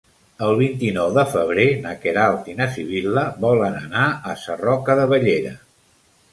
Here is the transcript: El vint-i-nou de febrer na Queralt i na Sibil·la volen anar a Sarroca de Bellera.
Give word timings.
El 0.43 0.53
vint-i-nou 0.59 1.11
de 1.17 1.25
febrer 1.33 1.65
na 1.83 1.91
Queralt 2.07 2.49
i 2.53 2.57
na 2.63 2.67
Sibil·la 2.77 3.27
volen 3.47 3.79
anar 3.85 4.09
a 4.33 4.37
Sarroca 4.47 5.01
de 5.05 5.09
Bellera. 5.15 5.57